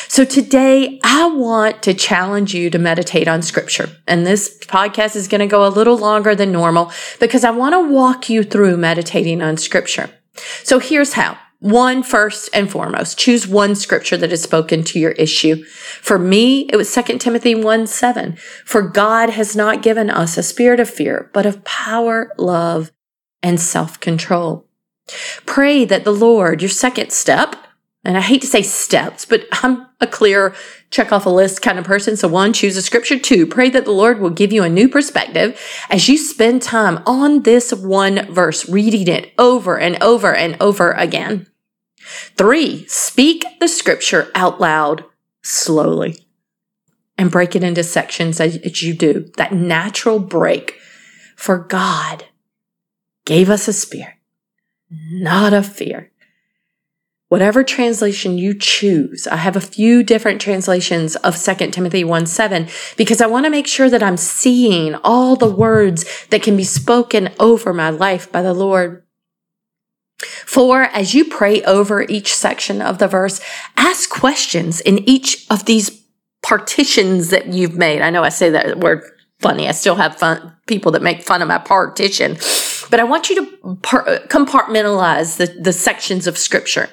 So 0.07 0.25
today 0.25 0.99
I 1.03 1.27
want 1.27 1.83
to 1.83 1.93
challenge 1.93 2.53
you 2.53 2.69
to 2.69 2.79
meditate 2.79 3.27
on 3.27 3.41
scripture. 3.41 3.89
And 4.07 4.25
this 4.25 4.57
podcast 4.59 5.15
is 5.15 5.27
going 5.27 5.39
to 5.39 5.47
go 5.47 5.65
a 5.65 5.69
little 5.69 5.97
longer 5.97 6.35
than 6.35 6.51
normal 6.51 6.91
because 7.19 7.43
I 7.43 7.51
want 7.51 7.73
to 7.73 7.91
walk 7.91 8.29
you 8.29 8.43
through 8.43 8.77
meditating 8.77 9.41
on 9.41 9.57
scripture. 9.57 10.09
So 10.63 10.79
here's 10.79 11.13
how. 11.13 11.37
One, 11.59 12.03
first 12.03 12.49
and 12.53 12.69
foremost, 12.69 13.17
choose 13.17 13.47
one 13.47 13.75
scripture 13.75 14.17
that 14.17 14.33
is 14.33 14.43
spoken 14.43 14.83
to 14.83 14.99
your 14.99 15.11
issue. 15.11 15.63
For 15.63 16.19
me, 16.19 16.67
it 16.73 16.75
was 16.75 16.93
2 16.93 17.19
Timothy 17.19 17.55
1 17.55 17.87
7. 17.87 18.35
For 18.65 18.81
God 18.81 19.29
has 19.29 19.55
not 19.55 19.81
given 19.81 20.09
us 20.09 20.37
a 20.37 20.43
spirit 20.43 20.81
of 20.81 20.89
fear, 20.89 21.31
but 21.33 21.45
of 21.45 21.63
power, 21.63 22.33
love, 22.37 22.91
and 23.41 23.61
self 23.61 23.97
control. 24.01 24.67
Pray 25.45 25.85
that 25.85 26.03
the 26.03 26.11
Lord, 26.11 26.61
your 26.61 26.69
second 26.69 27.11
step, 27.13 27.55
and 28.03 28.17
I 28.17 28.21
hate 28.21 28.41
to 28.41 28.47
say 28.47 28.61
steps, 28.61 29.25
but 29.25 29.45
I'm 29.51 29.87
a 30.01 30.07
clear 30.07 30.53
check 30.89 31.11
off 31.11 31.25
a 31.25 31.29
list 31.29 31.61
kind 31.61 31.79
of 31.79 31.85
person. 31.85 32.17
So 32.17 32.27
one, 32.27 32.53
choose 32.53 32.75
a 32.77 32.81
scripture. 32.81 33.17
Two, 33.17 33.47
pray 33.47 33.69
that 33.69 33.85
the 33.85 33.91
Lord 33.91 34.19
will 34.19 34.29
give 34.29 34.51
you 34.51 34.63
a 34.63 34.69
new 34.69 34.89
perspective 34.89 35.59
as 35.89 36.07
you 36.09 36.17
spend 36.17 36.61
time 36.61 37.01
on 37.05 37.43
this 37.43 37.73
one 37.73 38.31
verse, 38.31 38.67
reading 38.69 39.07
it 39.07 39.33
over 39.37 39.79
and 39.79 40.01
over 40.03 40.33
and 40.33 40.57
over 40.59 40.91
again. 40.91 41.47
Three, 42.37 42.85
speak 42.87 43.45
the 43.59 43.67
scripture 43.67 44.29
out 44.35 44.59
loud 44.59 45.05
slowly 45.41 46.17
and 47.17 47.31
break 47.31 47.55
it 47.55 47.63
into 47.63 47.83
sections 47.83 48.39
as 48.41 48.83
you 48.83 48.93
do. 48.93 49.31
That 49.37 49.53
natural 49.53 50.19
break 50.19 50.77
for 51.35 51.57
God 51.57 52.25
gave 53.25 53.49
us 53.49 53.69
a 53.69 53.73
spirit, 53.73 54.15
not 54.89 55.53
a 55.53 55.63
fear 55.63 56.11
whatever 57.33 57.63
translation 57.63 58.37
you 58.37 58.53
choose. 58.53 59.25
I 59.25 59.37
have 59.37 59.55
a 59.55 59.59
few 59.59 60.03
different 60.03 60.39
translations 60.39 61.15
of 61.15 61.35
2 61.35 61.71
Timothy 61.71 62.03
1 62.03 62.27
7 62.27 62.67
because 62.95 63.21
I 63.21 63.25
want 63.25 63.47
to 63.47 63.49
make 63.49 63.65
sure 63.65 63.89
that 63.89 64.03
I'm 64.03 64.17
seeing 64.17 64.93
all 65.03 65.35
the 65.35 65.49
words 65.49 66.27
that 66.27 66.43
can 66.43 66.55
be 66.55 66.63
spoken 66.63 67.29
over 67.39 67.73
my 67.73 67.89
life 67.89 68.31
by 68.31 68.43
the 68.43 68.53
Lord. 68.53 69.03
For 70.45 70.83
as 70.83 71.15
you 71.15 71.25
pray 71.25 71.63
over 71.63 72.03
each 72.03 72.35
section 72.35 72.83
of 72.83 72.99
the 72.99 73.07
verse, 73.07 73.41
ask 73.77 74.11
questions 74.11 74.79
in 74.79 74.99
each 75.09 75.47
of 75.49 75.65
these 75.65 76.03
partitions 76.43 77.29
that 77.29 77.47
you've 77.47 77.75
made. 77.75 78.03
I 78.03 78.11
know 78.11 78.23
I 78.23 78.29
say 78.29 78.51
that 78.51 78.77
word 78.77 79.01
funny. 79.39 79.67
I 79.67 79.71
still 79.71 79.95
have 79.95 80.19
fun 80.19 80.55
people 80.67 80.91
that 80.91 81.01
make 81.01 81.23
fun 81.23 81.41
of 81.41 81.47
my 81.47 81.57
partition, 81.57 82.37
but 82.91 82.99
I 82.99 83.05
want 83.05 83.31
you 83.31 83.37
to 83.37 83.51
compartmentalize 84.27 85.37
the, 85.37 85.47
the 85.59 85.73
sections 85.73 86.27
of 86.27 86.37
scripture. 86.37 86.89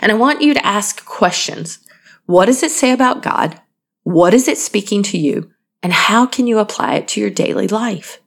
And 0.00 0.12
I 0.12 0.14
want 0.14 0.42
you 0.42 0.54
to 0.54 0.66
ask 0.66 1.04
questions. 1.04 1.78
What 2.26 2.46
does 2.46 2.62
it 2.62 2.70
say 2.70 2.92
about 2.92 3.22
God? 3.22 3.60
What 4.04 4.34
is 4.34 4.48
it 4.48 4.58
speaking 4.58 5.02
to 5.04 5.18
you? 5.18 5.50
And 5.82 5.92
how 5.92 6.26
can 6.26 6.46
you 6.46 6.58
apply 6.58 6.94
it 6.94 7.08
to 7.08 7.20
your 7.20 7.30
daily 7.30 7.68
life? 7.68 8.21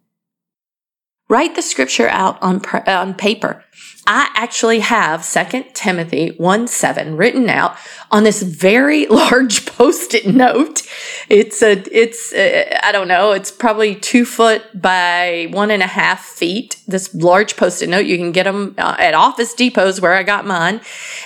Write 1.28 1.56
the 1.56 1.64
scripture 1.64 2.08
out 2.10 2.38
on, 2.42 2.62
on 2.88 3.16
paper. 3.16 3.64
I 4.06 4.30
actually 4.36 4.80
have 4.82 5.28
2 5.28 5.66
Timothy 5.74 6.36
1 6.38 6.68
7 6.68 7.18
written 7.18 7.50
out 7.50 7.76
on 8.12 8.24
this 8.24 8.44
very 8.44 9.06
large 9.08 9.66
post-it 9.66 10.28
note. 10.28 10.84
It's 11.28 11.64
a, 11.64 11.84
it's, 11.92 12.32
I 12.36 12.92
don't 12.92 13.08
know, 13.08 13.32
it's 13.32 13.50
probably 13.50 13.96
two 13.96 14.24
foot 14.26 14.80
by 14.80 15.48
one 15.50 15.72
and 15.72 15.82
a 15.82 15.88
half 15.88 16.24
feet. 16.24 16.80
This 16.88 17.14
large 17.16 17.58
post-it 17.58 17.90
note, 17.90 18.06
you 18.06 18.18
can 18.18 18.32
get 18.32 18.44
them 18.44 18.76
uh, 18.78 18.96
at 19.00 19.16
Office 19.16 19.56
Depots 19.56 20.00
where 20.00 20.14
I 20.14 20.22
got 20.22 20.46
mine 20.46 20.82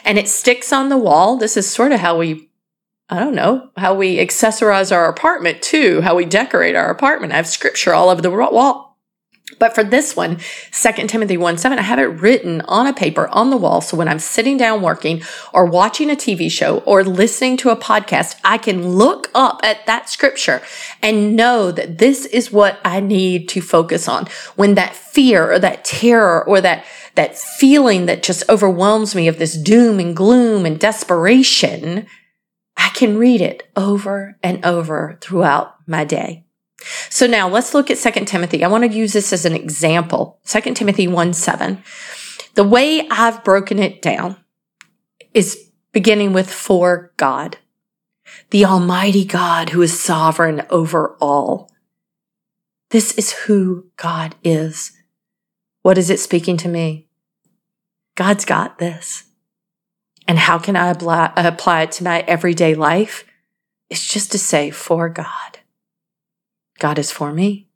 and 0.06 0.18
it 0.18 0.30
sticks 0.30 0.72
on 0.72 0.88
the 0.88 0.98
wall. 0.98 1.36
This 1.36 1.58
is 1.58 1.70
sort 1.70 1.92
of 1.92 2.00
how 2.00 2.18
we 2.18 2.50
I 3.12 3.18
don't 3.18 3.34
know, 3.34 3.72
how 3.76 3.96
we 3.96 4.18
accessorize 4.18 4.96
our 4.96 5.10
apartment 5.10 5.64
too, 5.64 6.02
how 6.02 6.16
we 6.16 6.26
decorate 6.26 6.76
our 6.76 6.92
apartment. 6.92 7.34
I 7.34 7.38
have 7.38 7.48
scripture 7.48 7.92
all 7.92 8.10
over 8.10 8.22
the 8.22 8.30
wall, 8.30 8.89
but 9.58 9.74
for 9.74 9.84
this 9.84 10.16
one, 10.16 10.40
2 10.72 11.08
Timothy 11.08 11.38
1 11.38 11.58
7, 11.58 11.80
I 11.80 11.82
have 11.82 12.00
it 12.00 12.04
written 12.04 12.62
on 12.62 12.86
a 12.86 12.94
paper 12.94 13.28
on 13.30 13.50
the 13.50 13.58
wall. 13.58 13.82
So 13.82 13.98
when 13.98 14.08
I'm 14.08 14.20
sitting 14.20 14.58
down 14.58 14.82
working 14.82 15.24
or 15.54 15.66
watching 15.66 16.12
a 16.12 16.16
TV 16.16 16.52
show 16.52 16.80
or 16.80 17.04
listening 17.04 17.58
to 17.58 17.70
a 17.70 17.76
podcast, 17.76 18.40
I 18.44 18.58
can 18.58 18.90
look 18.90 19.32
up 19.34 19.62
at 19.64 19.86
that 19.88 20.10
scripture 20.10 20.62
and 21.02 21.36
know 21.36 21.72
that 21.72 21.98
this 21.98 22.26
is 22.28 22.52
what 22.52 22.80
I 22.86 23.00
need 23.00 23.50
to 23.50 23.62
focus 23.62 24.08
on. 24.08 24.28
When 24.56 24.76
that 24.76 24.96
fear 24.96 25.52
or 25.52 25.60
that 25.60 25.84
terror 25.84 26.48
or 26.48 26.62
that, 26.62 26.86
that 27.16 27.38
feeling 27.38 28.06
that 28.06 28.24
just 28.24 28.48
overwhelms 28.50 29.16
me 29.16 29.28
of 29.28 29.40
this 29.40 29.58
doom 29.58 30.00
and 30.00 30.16
gloom 30.16 30.66
and 30.66 30.80
desperation, 30.80 32.06
I 32.78 32.90
can 32.90 33.18
read 33.18 33.42
it 33.42 33.70
over 33.76 34.38
and 34.44 34.64
over 34.64 35.18
throughout 35.22 35.76
my 35.88 36.06
day. 36.06 36.46
So 37.10 37.28
now 37.28 37.50
let's 37.50 37.74
look 37.74 37.90
at 37.90 37.98
2 37.98 38.26
Timothy. 38.26 38.64
I 38.64 38.68
want 38.68 38.84
to 38.84 38.98
use 38.98 39.14
this 39.14 39.34
as 39.34 39.46
an 39.46 39.56
example. 39.56 40.40
2 40.46 40.74
Timothy 40.74 41.08
1 41.08 41.34
7. 41.34 41.84
The 42.56 42.64
way 42.64 43.08
I've 43.10 43.44
broken 43.44 43.80
it 43.80 44.02
down 44.02 44.38
is 45.34 45.72
beginning 45.92 46.34
with 46.34 46.50
for 46.50 47.14
God, 47.18 47.58
the 48.52 48.66
Almighty 48.66 49.26
God 49.26 49.70
who 49.70 49.82
is 49.82 50.00
sovereign 50.00 50.66
over 50.70 51.16
all. 51.20 51.72
This 52.92 53.14
is 53.18 53.32
who 53.32 53.88
God 53.98 54.36
is. 54.44 54.92
What 55.82 55.98
is 55.98 56.10
it 56.10 56.20
speaking 56.20 56.58
to 56.58 56.68
me? 56.68 57.08
God's 58.16 58.46
got 58.46 58.80
this. 58.80 59.26
And 60.28 60.38
how 60.38 60.60
can 60.60 60.76
I 60.76 60.90
apply, 60.90 61.84
it 61.84 61.92
to 61.94 62.04
my 62.04 62.20
everyday 62.22 62.76
life? 62.76 63.26
It's 63.90 64.06
just 64.06 64.32
to 64.34 64.40
say, 64.40 64.70
for 64.70 65.10
God. 65.10 65.59
God 66.80 66.98
is 66.98 67.12
for 67.12 67.32
me, 67.32 67.70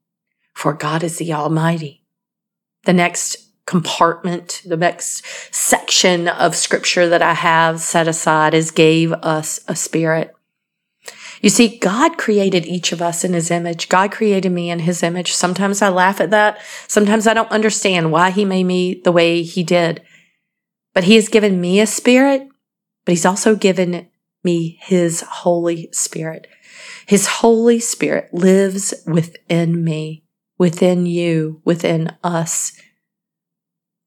for 0.53 0.73
God 0.73 1.03
is 1.03 1.17
the 1.17 1.33
Almighty. 1.33 2.03
The 2.85 2.93
next 2.93 3.37
compartment, 3.65 4.61
the 4.65 4.77
next 4.77 5.25
section 5.53 6.27
of 6.27 6.55
scripture 6.55 7.07
that 7.09 7.21
I 7.21 7.33
have 7.33 7.79
set 7.79 8.07
aside 8.07 8.53
is 8.53 8.71
gave 8.71 9.13
us 9.13 9.59
a 9.67 9.75
spirit. 9.75 10.33
You 11.41 11.49
see, 11.49 11.77
God 11.77 12.17
created 12.17 12.65
each 12.65 12.93
of 12.93 13.01
us 13.01 13.25
in 13.25 13.33
his 13.33 13.51
image. 13.51 13.89
God 13.89 14.11
created 14.11 14.51
me 14.51 14.69
in 14.69 14.79
his 14.79 15.03
image. 15.03 15.33
Sometimes 15.33 15.81
I 15.81 15.89
laugh 15.89 16.21
at 16.21 16.29
that. 16.31 16.59
Sometimes 16.87 17.27
I 17.27 17.33
don't 17.33 17.51
understand 17.51 18.11
why 18.13 18.29
he 18.29 18.45
made 18.45 18.63
me 18.63 19.01
the 19.03 19.11
way 19.11 19.43
he 19.43 19.63
did. 19.63 20.01
But 20.93 21.03
he 21.03 21.15
has 21.15 21.27
given 21.27 21.59
me 21.59 21.81
a 21.81 21.87
spirit, 21.87 22.47
but 23.03 23.11
he's 23.11 23.25
also 23.25 23.55
given 23.55 24.07
me 24.43 24.77
his 24.81 25.21
Holy 25.21 25.89
Spirit. 25.91 26.47
His 27.05 27.27
Holy 27.27 27.79
Spirit 27.79 28.33
lives 28.33 28.93
within 29.05 29.83
me, 29.83 30.23
within 30.57 31.05
you, 31.05 31.61
within 31.65 32.15
us. 32.23 32.73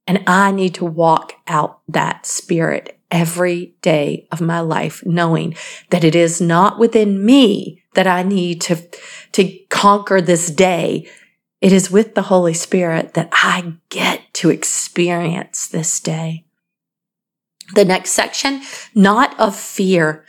And 0.06 0.22
I 0.26 0.52
need 0.52 0.74
to 0.74 0.84
walk 0.84 1.34
out 1.46 1.80
that 1.88 2.26
spirit 2.26 2.98
every 3.10 3.74
day 3.82 4.26
of 4.32 4.40
my 4.40 4.60
life, 4.60 5.04
knowing 5.04 5.54
that 5.90 6.04
it 6.04 6.14
is 6.14 6.40
not 6.40 6.78
within 6.78 7.24
me 7.24 7.82
that 7.94 8.06
I 8.06 8.22
need 8.22 8.60
to, 8.62 8.76
to 9.32 9.58
conquer 9.68 10.20
this 10.20 10.50
day. 10.50 11.08
It 11.60 11.72
is 11.72 11.90
with 11.90 12.14
the 12.14 12.22
Holy 12.22 12.54
Spirit 12.54 13.14
that 13.14 13.28
I 13.32 13.74
get 13.88 14.22
to 14.34 14.50
experience 14.50 15.66
this 15.68 15.98
day. 16.00 16.44
The 17.74 17.84
next 17.84 18.10
section, 18.10 18.62
not 18.94 19.38
of 19.40 19.56
fear. 19.56 20.24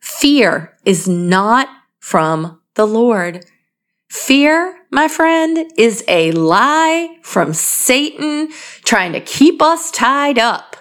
Fear 0.00 0.76
is 0.84 1.06
not 1.06 1.68
from 2.02 2.60
the 2.74 2.84
Lord. 2.84 3.46
Fear, 4.10 4.76
my 4.90 5.06
friend, 5.06 5.72
is 5.78 6.04
a 6.08 6.32
lie 6.32 7.16
from 7.22 7.54
Satan 7.54 8.48
trying 8.84 9.12
to 9.12 9.20
keep 9.20 9.62
us 9.62 9.90
tied 9.92 10.38
up. 10.38 10.76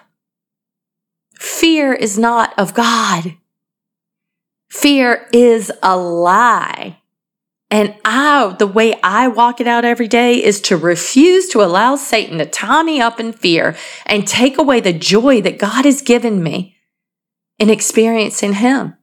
Fear 1.36 1.94
is 1.94 2.18
not 2.18 2.58
of 2.58 2.74
God. 2.74 3.38
Fear 4.70 5.28
is 5.32 5.72
a 5.84 5.96
lie. 5.96 6.98
And 7.70 7.96
I, 8.04 8.56
the 8.58 8.68
way 8.68 8.96
I 9.04 9.28
walk 9.28 9.62
it 9.62 9.68
out 9.68 9.86
every 9.86 10.08
day 10.08 10.44
is 10.44 10.60
to 10.62 10.76
refuse 10.76 11.48
to 11.50 11.62
allow 11.62 11.96
Satan 11.96 12.40
to 12.40 12.46
tie 12.48 12.84
me 12.84 13.00
up 13.00 13.20
in 13.20 13.32
fear 13.32 13.78
and 14.08 14.28
take 14.28 14.58
away 14.58 14.82
the 14.82 14.92
joy 14.92 15.40
that 15.42 15.60
God 15.60 15.86
has 15.86 16.02
given 16.02 16.42
me 16.42 16.76
in 17.60 17.70
experiencing 17.70 18.54
Him. 18.54 18.96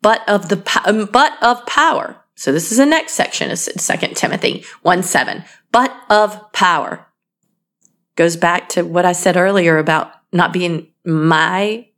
But 0.00 0.28
of 0.28 0.48
the, 0.48 0.80
um, 0.86 1.06
but 1.06 1.32
of 1.42 1.64
power. 1.66 2.16
So 2.34 2.52
this 2.52 2.70
is 2.70 2.78
the 2.78 2.86
next 2.86 3.14
section 3.14 3.50
of 3.50 3.58
2 3.58 4.14
Timothy 4.14 4.64
1 4.82 5.02
7. 5.02 5.44
But 5.72 5.94
of 6.08 6.52
power. 6.52 7.06
Goes 8.16 8.36
back 8.36 8.68
to 8.70 8.82
what 8.82 9.04
I 9.04 9.12
said 9.12 9.36
earlier 9.36 9.78
about 9.78 10.12
not 10.32 10.52
being 10.52 10.88
my 11.04 11.88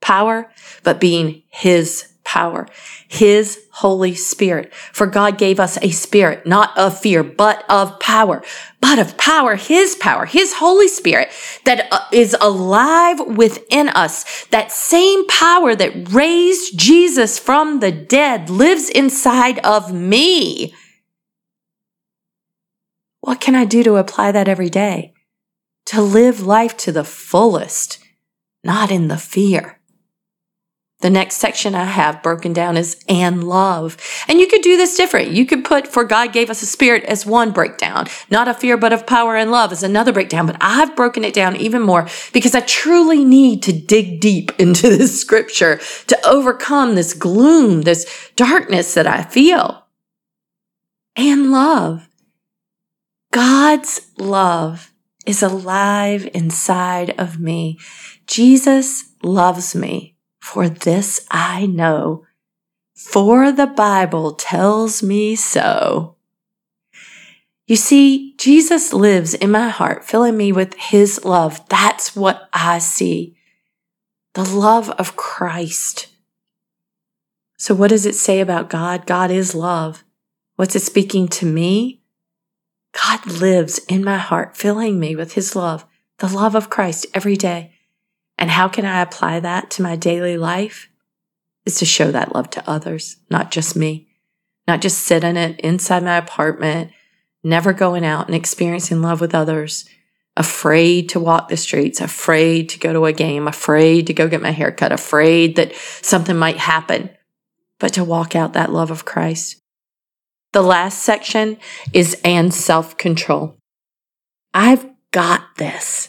power, 0.00 0.50
but 0.82 1.00
being 1.00 1.42
his 1.48 2.09
power, 2.30 2.68
His 3.08 3.58
Holy 3.72 4.14
Spirit. 4.14 4.72
For 4.92 5.08
God 5.08 5.36
gave 5.36 5.58
us 5.58 5.76
a 5.82 5.90
spirit, 5.90 6.46
not 6.46 6.76
of 6.78 6.96
fear, 6.96 7.24
but 7.24 7.64
of 7.68 7.98
power, 7.98 8.40
but 8.80 9.00
of 9.00 9.16
power, 9.16 9.56
His 9.56 9.96
power, 9.96 10.26
His 10.26 10.54
Holy 10.54 10.86
Spirit 10.86 11.30
that 11.64 11.88
uh, 11.90 12.36
alive 12.40 13.20
within 13.26 13.88
us. 13.88 14.44
That 14.46 14.70
same 14.70 15.26
power 15.26 15.74
that 15.74 16.12
raised 16.12 16.78
Jesus 16.78 17.36
from 17.36 17.80
the 17.80 17.90
dead 17.90 18.48
lives 18.48 18.88
inside 18.88 19.58
of 19.60 19.92
me. 19.92 20.72
What 23.22 23.40
can 23.40 23.56
I 23.56 23.64
do 23.64 23.82
to 23.82 23.96
apply 23.96 24.30
that 24.30 24.46
every 24.46 24.70
day? 24.70 25.14
To 25.86 26.00
live 26.00 26.40
life 26.42 26.76
to 26.76 26.92
the 26.92 27.04
fullest, 27.04 27.98
not 28.62 28.92
in 28.92 29.08
the 29.08 29.18
fear. 29.18 29.79
The 31.00 31.10
next 31.10 31.36
section 31.36 31.74
I 31.74 31.84
have 31.84 32.22
broken 32.22 32.52
down 32.52 32.76
is 32.76 33.02
and 33.08 33.42
love. 33.42 33.96
And 34.28 34.38
you 34.38 34.46
could 34.46 34.60
do 34.60 34.76
this 34.76 34.96
different. 34.96 35.30
You 35.30 35.46
could 35.46 35.64
put 35.64 35.88
for 35.88 36.04
God 36.04 36.32
gave 36.32 36.50
us 36.50 36.62
a 36.62 36.66
spirit 36.66 37.04
as 37.04 37.24
one 37.24 37.52
breakdown, 37.52 38.06
not 38.30 38.48
of 38.48 38.58
fear, 38.58 38.76
but 38.76 38.92
of 38.92 39.06
power 39.06 39.34
and 39.34 39.50
love 39.50 39.72
as 39.72 39.82
another 39.82 40.12
breakdown. 40.12 40.46
But 40.46 40.58
I've 40.60 40.94
broken 40.94 41.24
it 41.24 41.32
down 41.32 41.56
even 41.56 41.80
more 41.80 42.06
because 42.34 42.54
I 42.54 42.60
truly 42.60 43.24
need 43.24 43.62
to 43.62 43.72
dig 43.72 44.20
deep 44.20 44.52
into 44.58 44.90
this 44.90 45.18
scripture 45.18 45.80
to 46.08 46.28
overcome 46.28 46.94
this 46.94 47.14
gloom, 47.14 47.82
this 47.82 48.30
darkness 48.36 48.92
that 48.94 49.06
I 49.06 49.22
feel. 49.22 49.86
And 51.16 51.50
love. 51.50 52.08
God's 53.32 54.10
love 54.18 54.92
is 55.24 55.42
alive 55.42 56.28
inside 56.34 57.10
of 57.18 57.38
me. 57.38 57.78
Jesus 58.26 59.12
loves 59.22 59.74
me. 59.74 60.16
For 60.40 60.68
this 60.68 61.26
I 61.30 61.66
know, 61.66 62.26
for 62.94 63.52
the 63.52 63.66
Bible 63.66 64.32
tells 64.32 65.02
me 65.02 65.36
so. 65.36 66.16
You 67.66 67.76
see, 67.76 68.34
Jesus 68.36 68.92
lives 68.92 69.32
in 69.32 69.52
my 69.52 69.68
heart, 69.68 70.04
filling 70.04 70.36
me 70.36 70.50
with 70.50 70.74
his 70.74 71.24
love. 71.24 71.66
That's 71.68 72.16
what 72.16 72.48
I 72.52 72.78
see. 72.78 73.36
The 74.34 74.44
love 74.44 74.90
of 74.90 75.14
Christ. 75.14 76.08
So, 77.58 77.74
what 77.74 77.90
does 77.90 78.06
it 78.06 78.16
say 78.16 78.40
about 78.40 78.70
God? 78.70 79.06
God 79.06 79.30
is 79.30 79.54
love. 79.54 80.02
What's 80.56 80.74
it 80.74 80.80
speaking 80.80 81.28
to 81.28 81.46
me? 81.46 82.00
God 82.92 83.24
lives 83.26 83.78
in 83.88 84.02
my 84.02 84.18
heart, 84.18 84.56
filling 84.56 84.98
me 84.98 85.14
with 85.14 85.34
his 85.34 85.54
love, 85.54 85.86
the 86.18 86.28
love 86.28 86.54
of 86.54 86.70
Christ 86.70 87.06
every 87.14 87.36
day. 87.36 87.72
And 88.40 88.50
how 88.50 88.68
can 88.68 88.86
I 88.86 89.02
apply 89.02 89.40
that 89.40 89.70
to 89.72 89.82
my 89.82 89.94
daily 89.94 90.36
life? 90.36 90.88
Is 91.66 91.76
to 91.76 91.84
show 91.84 92.10
that 92.10 92.34
love 92.34 92.48
to 92.50 92.68
others, 92.68 93.16
not 93.28 93.50
just 93.50 93.76
me, 93.76 94.08
not 94.66 94.80
just 94.80 95.02
sit 95.02 95.22
in 95.22 95.36
it 95.36 95.60
inside 95.60 96.02
my 96.02 96.16
apartment, 96.16 96.90
never 97.44 97.74
going 97.74 98.04
out 98.04 98.26
and 98.26 98.34
experiencing 98.34 99.02
love 99.02 99.20
with 99.20 99.34
others, 99.34 99.86
afraid 100.38 101.10
to 101.10 101.20
walk 101.20 101.48
the 101.48 101.56
streets, 101.58 102.00
afraid 102.00 102.70
to 102.70 102.78
go 102.78 102.94
to 102.94 103.04
a 103.04 103.12
game, 103.12 103.46
afraid 103.46 104.06
to 104.06 104.14
go 104.14 104.26
get 104.26 104.40
my 104.40 104.52
hair 104.52 104.72
cut, 104.72 104.90
afraid 104.90 105.56
that 105.56 105.74
something 106.00 106.36
might 106.36 106.56
happen, 106.56 107.10
but 107.78 107.92
to 107.92 108.02
walk 108.02 108.34
out 108.34 108.54
that 108.54 108.72
love 108.72 108.90
of 108.90 109.04
Christ. 109.04 109.60
The 110.52 110.62
last 110.62 111.02
section 111.02 111.58
is 111.92 112.18
and 112.24 112.52
self 112.52 112.96
control. 112.96 113.56
I've 114.54 114.88
got 115.12 115.56
this. 115.56 116.08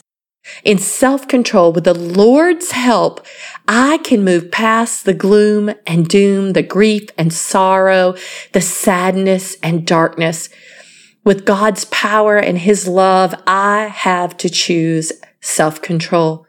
In 0.64 0.78
self 0.78 1.28
control, 1.28 1.72
with 1.72 1.84
the 1.84 1.94
Lord's 1.94 2.72
help, 2.72 3.24
I 3.68 3.98
can 3.98 4.24
move 4.24 4.50
past 4.50 5.04
the 5.04 5.14
gloom 5.14 5.72
and 5.86 6.08
doom, 6.08 6.52
the 6.52 6.62
grief 6.62 7.08
and 7.16 7.32
sorrow, 7.32 8.16
the 8.52 8.60
sadness 8.60 9.56
and 9.62 9.86
darkness. 9.86 10.48
With 11.24 11.44
God's 11.44 11.84
power 11.86 12.36
and 12.36 12.58
His 12.58 12.88
love, 12.88 13.34
I 13.46 13.84
have 13.86 14.36
to 14.38 14.50
choose 14.50 15.12
self 15.40 15.80
control. 15.80 16.46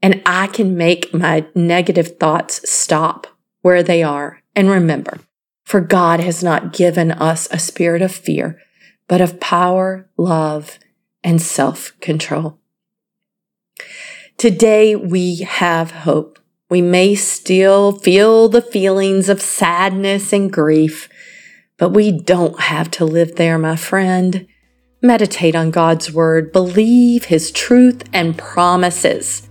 And 0.00 0.22
I 0.24 0.46
can 0.46 0.76
make 0.76 1.12
my 1.12 1.46
negative 1.54 2.18
thoughts 2.18 2.70
stop 2.70 3.26
where 3.62 3.82
they 3.82 4.02
are. 4.02 4.40
And 4.54 4.70
remember, 4.70 5.18
for 5.64 5.80
God 5.80 6.20
has 6.20 6.42
not 6.42 6.72
given 6.72 7.10
us 7.12 7.48
a 7.50 7.58
spirit 7.58 8.00
of 8.00 8.12
fear, 8.12 8.58
but 9.08 9.20
of 9.20 9.40
power, 9.40 10.08
love, 10.16 10.78
and 11.22 11.42
self 11.42 11.92
control. 12.00 12.57
Today 14.36 14.94
we 14.94 15.36
have 15.36 15.90
hope. 15.90 16.38
We 16.70 16.82
may 16.82 17.14
still 17.14 17.92
feel 17.92 18.48
the 18.48 18.62
feelings 18.62 19.28
of 19.28 19.40
sadness 19.40 20.32
and 20.32 20.52
grief, 20.52 21.08
but 21.78 21.90
we 21.90 22.12
don't 22.12 22.60
have 22.60 22.90
to 22.92 23.04
live 23.04 23.36
there, 23.36 23.58
my 23.58 23.76
friend. 23.76 24.46
Meditate 25.00 25.54
on 25.54 25.70
God's 25.70 26.12
word, 26.12 26.52
believe 26.52 27.24
his 27.24 27.50
truth 27.50 28.02
and 28.12 28.36
promises. 28.36 29.48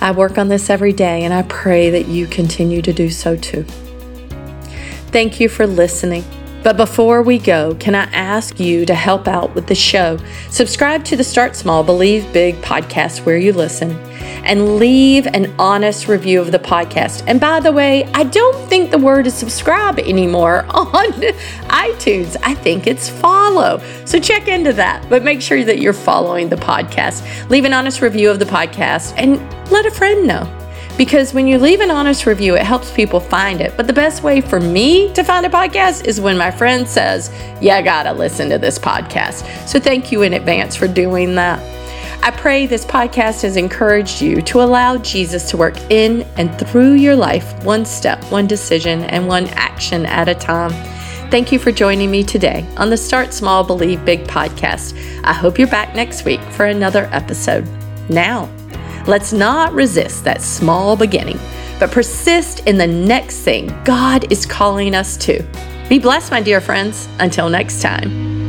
I 0.00 0.10
work 0.12 0.38
on 0.38 0.48
this 0.48 0.70
every 0.70 0.92
day 0.92 1.22
and 1.22 1.32
I 1.32 1.42
pray 1.42 1.90
that 1.90 2.08
you 2.08 2.26
continue 2.26 2.82
to 2.82 2.92
do 2.92 3.10
so 3.10 3.36
too. 3.36 3.64
Thank 5.12 5.40
you 5.40 5.48
for 5.48 5.66
listening. 5.66 6.24
But 6.64 6.78
before 6.78 7.20
we 7.20 7.38
go, 7.38 7.74
can 7.74 7.94
I 7.94 8.04
ask 8.04 8.58
you 8.58 8.86
to 8.86 8.94
help 8.94 9.28
out 9.28 9.54
with 9.54 9.66
the 9.66 9.74
show? 9.74 10.18
Subscribe 10.48 11.04
to 11.04 11.14
the 11.14 11.22
Start 11.22 11.54
Small, 11.54 11.84
Believe 11.84 12.32
Big 12.32 12.54
podcast 12.62 13.26
where 13.26 13.36
you 13.36 13.52
listen 13.52 13.90
and 14.46 14.76
leave 14.76 15.26
an 15.26 15.54
honest 15.58 16.08
review 16.08 16.40
of 16.40 16.52
the 16.52 16.58
podcast. 16.58 17.22
And 17.26 17.38
by 17.38 17.60
the 17.60 17.70
way, 17.70 18.04
I 18.14 18.24
don't 18.24 18.56
think 18.70 18.90
the 18.90 18.98
word 18.98 19.26
is 19.26 19.34
subscribe 19.34 19.98
anymore 19.98 20.64
on 20.70 21.12
iTunes. 21.68 22.38
I 22.42 22.54
think 22.54 22.86
it's 22.86 23.10
follow. 23.10 23.82
So 24.06 24.18
check 24.18 24.48
into 24.48 24.72
that, 24.72 25.06
but 25.10 25.22
make 25.22 25.42
sure 25.42 25.64
that 25.64 25.80
you're 25.80 25.92
following 25.92 26.48
the 26.48 26.56
podcast. 26.56 27.50
Leave 27.50 27.66
an 27.66 27.74
honest 27.74 28.00
review 28.00 28.30
of 28.30 28.38
the 28.38 28.46
podcast 28.46 29.12
and 29.18 29.38
let 29.70 29.84
a 29.84 29.90
friend 29.90 30.26
know 30.26 30.63
because 30.96 31.34
when 31.34 31.46
you 31.46 31.58
leave 31.58 31.80
an 31.80 31.90
honest 31.90 32.26
review, 32.26 32.54
it 32.54 32.62
helps 32.62 32.92
people 32.92 33.20
find 33.20 33.60
it. 33.60 33.76
But 33.76 33.86
the 33.86 33.92
best 33.92 34.22
way 34.22 34.40
for 34.40 34.60
me 34.60 35.12
to 35.14 35.24
find 35.24 35.44
a 35.44 35.48
podcast 35.48 36.06
is 36.06 36.20
when 36.20 36.38
my 36.38 36.50
friend 36.50 36.86
says, 36.86 37.30
You 37.60 37.70
gotta 37.82 38.12
listen 38.12 38.48
to 38.50 38.58
this 38.58 38.78
podcast. 38.78 39.68
So 39.68 39.80
thank 39.80 40.12
you 40.12 40.22
in 40.22 40.34
advance 40.34 40.76
for 40.76 40.86
doing 40.86 41.34
that. 41.34 41.60
I 42.22 42.30
pray 42.30 42.66
this 42.66 42.86
podcast 42.86 43.42
has 43.42 43.56
encouraged 43.56 44.22
you 44.22 44.40
to 44.42 44.62
allow 44.62 44.96
Jesus 44.96 45.50
to 45.50 45.58
work 45.58 45.76
in 45.90 46.22
and 46.36 46.58
through 46.58 46.94
your 46.94 47.16
life, 47.16 47.62
one 47.64 47.84
step, 47.84 48.24
one 48.30 48.46
decision, 48.46 49.02
and 49.04 49.28
one 49.28 49.46
action 49.48 50.06
at 50.06 50.28
a 50.28 50.34
time. 50.34 50.70
Thank 51.30 51.50
you 51.50 51.58
for 51.58 51.72
joining 51.72 52.10
me 52.10 52.22
today 52.22 52.64
on 52.76 52.88
the 52.88 52.96
Start 52.96 53.34
Small, 53.34 53.64
Believe 53.64 54.04
Big 54.04 54.24
podcast. 54.24 54.94
I 55.24 55.32
hope 55.32 55.58
you're 55.58 55.68
back 55.68 55.94
next 55.94 56.24
week 56.24 56.40
for 56.52 56.64
another 56.64 57.08
episode. 57.12 57.68
Now, 58.08 58.48
Let's 59.06 59.32
not 59.32 59.72
resist 59.74 60.24
that 60.24 60.40
small 60.40 60.96
beginning, 60.96 61.38
but 61.78 61.90
persist 61.90 62.60
in 62.60 62.78
the 62.78 62.86
next 62.86 63.40
thing 63.40 63.66
God 63.84 64.32
is 64.32 64.46
calling 64.46 64.94
us 64.94 65.16
to. 65.18 65.44
Be 65.88 65.98
blessed, 65.98 66.30
my 66.30 66.40
dear 66.40 66.60
friends. 66.60 67.08
Until 67.18 67.50
next 67.50 67.82
time. 67.82 68.43